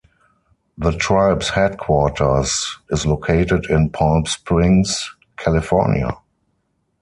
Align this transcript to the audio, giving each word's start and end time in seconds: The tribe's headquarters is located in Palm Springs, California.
The 0.79 0.93
tribe's 0.93 1.49
headquarters 1.49 2.79
is 2.89 3.05
located 3.05 3.67
in 3.69 3.91
Palm 3.91 4.25
Springs, 4.25 5.13
California. 5.37 6.17